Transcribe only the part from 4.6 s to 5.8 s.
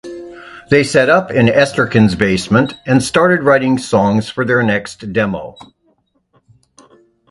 next demo.